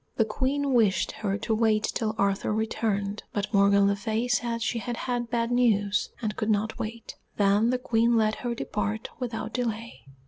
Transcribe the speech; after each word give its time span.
The 0.15 0.25
Queen 0.25 0.73
wished 0.73 1.11
her 1.11 1.37
to 1.37 1.53
wait 1.53 1.83
till 1.83 2.15
Arthur 2.17 2.51
returned, 2.51 3.21
but 3.33 3.53
Morgan 3.53 3.85
le 3.85 3.95
Fay 3.95 4.27
said 4.27 4.63
she 4.63 4.79
had 4.79 4.97
had 4.97 5.29
bad 5.29 5.51
news 5.51 6.09
and 6.23 6.35
could 6.35 6.49
not 6.49 6.79
wait. 6.79 7.17
Then 7.37 7.69
the 7.69 7.77
Queen 7.77 8.17
let 8.17 8.37
her 8.37 8.55
depart 8.55 9.09
without 9.19 9.53
delay. 9.53 10.01